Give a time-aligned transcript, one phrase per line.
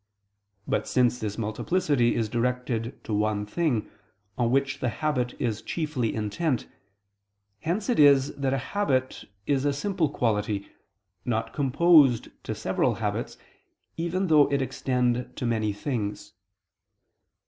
[0.67, 3.87] But since this multiplicity is directed to one thing,
[4.35, 6.67] on which the habit is chiefly intent,
[7.59, 10.67] hence it is that a habit is a simple quality,
[11.23, 13.37] not composed to several habits,
[13.95, 16.33] even though it extend to many things.